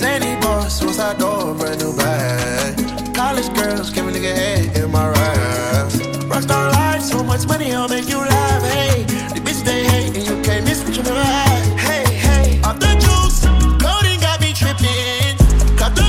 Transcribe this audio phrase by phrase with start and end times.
[0.00, 3.14] Sandy boss, suicide door, brand new bag.
[3.14, 5.96] College girls, give a nigga head in my raps.
[6.30, 8.62] Rockstar life, so much money, I'll make you laugh.
[8.62, 9.02] Hey,
[9.34, 11.78] the bitch they hate, and you can't miss what you never had.
[11.78, 13.44] Hey, hey, off the juice,
[13.76, 15.36] codeine got me tripping.
[15.76, 16.08] Cut the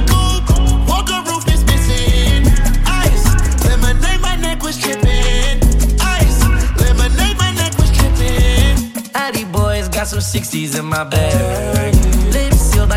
[1.28, 2.48] roof missing.
[2.88, 3.26] Ice,
[3.66, 5.60] lemonade, my neck was tripping.
[6.00, 6.40] Ice,
[6.80, 9.52] lemonade, my neck was tripping.
[9.52, 12.01] Boys got some 60s in my bag.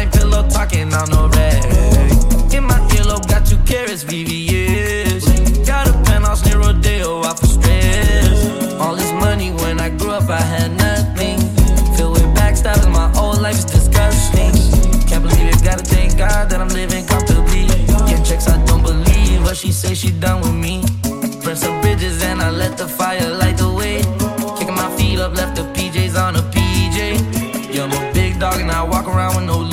[0.05, 1.65] Ain't pillow talking on no rag.
[2.53, 5.67] In my earlobe, got two carats, VVS.
[5.67, 8.75] Got a penthouse near Rodeo, out oh, for stress.
[8.75, 11.39] All this money when I grew up, I had nothing.
[11.97, 14.53] Filled with backstabbing, my whole life is disgusting.
[15.09, 17.67] Can't believe it, gotta thank God that I'm living comfortably.
[18.07, 20.85] Get checks, I don't believe what she say, she done with me.
[21.43, 24.03] Burn some bridges and I let the fire light the way.
[24.59, 27.45] Kicking my feet up, left the PJs on a PJ.
[27.75, 29.64] Yeah, I'm a big dog and I walk around with no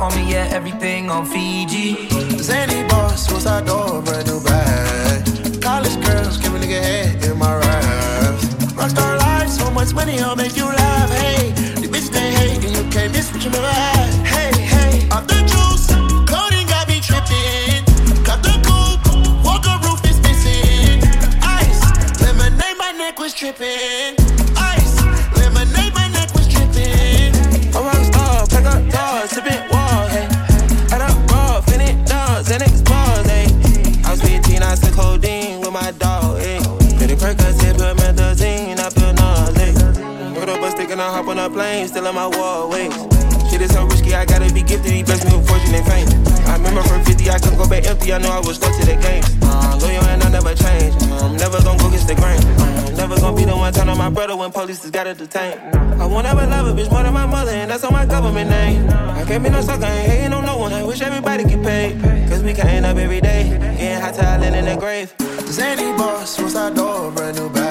[0.00, 1.94] on me, yeah, everything on Fiji.
[2.38, 5.60] Xanny boss, what's our door, brand new bag.
[5.60, 8.44] College girls, give a nigga head in my raps.
[8.78, 11.10] Rockstar life, so much money, I'll make you laugh.
[11.10, 14.14] Hey, the bitch they hate, and you can't miss what you never had.
[14.26, 15.88] Hey, hey, off the juice,
[16.30, 17.82] codeine got me tripping.
[18.24, 21.02] Cut the coupe, walker roof is missing.
[21.42, 21.82] Ice,
[22.22, 24.14] lemonade, my neck was tripping.
[24.56, 24.94] Ice,
[25.36, 27.34] lemonade, my neck was tripping.
[27.74, 28.82] A rockstar, pack up
[41.48, 42.92] hop plane, still in my wall, wait.
[43.50, 46.08] Shit is so risky, I gotta be gifted, he blessed me with fortune and fame.
[46.46, 48.86] I remember from 50, I couldn't go back empty, I know I was stuck to
[48.86, 49.24] the game.
[49.42, 52.40] Uh, loyal and I never change, I'm never gonna go against the grain.
[52.88, 55.58] I'm never gonna be the one turn on my brother when police just gotta detain.
[56.00, 58.50] I won't ever love a bitch more than my mother, and that's on my government
[58.50, 58.88] name.
[58.90, 62.00] I can't be no sucker, ain't hating on no one, I wish everybody get paid.
[62.28, 65.14] Cause we can't up every day, getting hot talent in the grave.
[65.18, 67.67] Xanny boss, what's our door, brand new bag.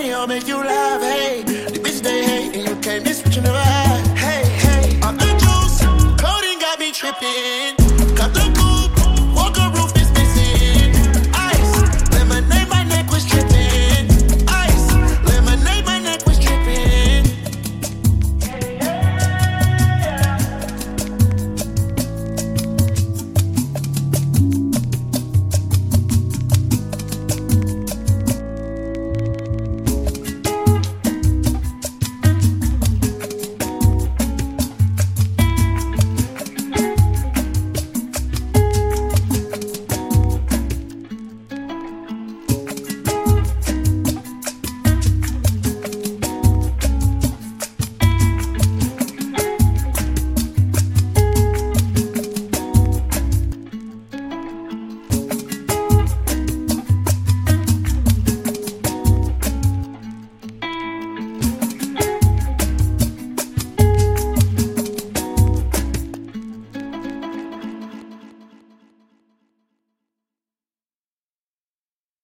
[0.00, 1.02] Money, I'll make you laugh.
[1.02, 4.06] Hey, the bitch they hate, and you can't miss what you never had.
[4.16, 5.80] Hey, hey, I'm the juice.
[6.18, 7.99] Codeine got me tripping.